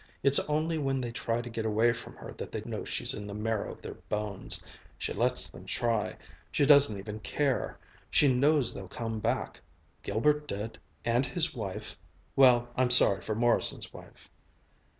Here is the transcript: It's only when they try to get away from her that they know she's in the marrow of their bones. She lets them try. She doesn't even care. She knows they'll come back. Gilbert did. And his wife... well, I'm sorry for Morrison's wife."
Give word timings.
It's 0.23 0.39
only 0.49 0.79
when 0.79 0.99
they 0.99 1.11
try 1.11 1.43
to 1.43 1.49
get 1.51 1.63
away 1.63 1.93
from 1.93 2.15
her 2.15 2.33
that 2.33 2.51
they 2.51 2.61
know 2.61 2.83
she's 2.83 3.13
in 3.13 3.27
the 3.27 3.35
marrow 3.35 3.71
of 3.73 3.83
their 3.83 3.93
bones. 3.93 4.63
She 4.97 5.13
lets 5.13 5.47
them 5.49 5.63
try. 5.67 6.17
She 6.51 6.65
doesn't 6.65 6.97
even 6.97 7.19
care. 7.19 7.77
She 8.09 8.27
knows 8.27 8.73
they'll 8.73 8.87
come 8.87 9.19
back. 9.19 9.61
Gilbert 10.01 10.47
did. 10.47 10.79
And 11.05 11.23
his 11.27 11.53
wife... 11.53 11.95
well, 12.35 12.67
I'm 12.75 12.89
sorry 12.89 13.21
for 13.21 13.35
Morrison's 13.35 13.93
wife." 13.93 14.27